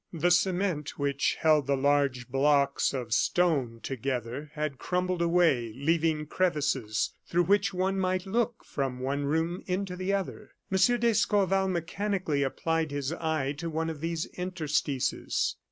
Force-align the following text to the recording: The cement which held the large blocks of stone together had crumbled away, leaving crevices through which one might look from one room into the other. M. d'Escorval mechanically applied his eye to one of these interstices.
The 0.11 0.31
cement 0.31 0.97
which 0.97 1.37
held 1.41 1.67
the 1.67 1.77
large 1.77 2.27
blocks 2.27 2.91
of 2.91 3.13
stone 3.13 3.79
together 3.83 4.49
had 4.55 4.79
crumbled 4.79 5.21
away, 5.21 5.73
leaving 5.75 6.25
crevices 6.25 7.11
through 7.27 7.43
which 7.43 7.71
one 7.71 7.99
might 7.99 8.25
look 8.25 8.65
from 8.65 9.01
one 9.01 9.25
room 9.25 9.61
into 9.67 9.95
the 9.95 10.11
other. 10.11 10.53
M. 10.71 10.99
d'Escorval 10.99 11.67
mechanically 11.67 12.41
applied 12.41 12.89
his 12.89 13.13
eye 13.13 13.51
to 13.59 13.69
one 13.69 13.91
of 13.91 14.01
these 14.01 14.25
interstices. 14.25 15.55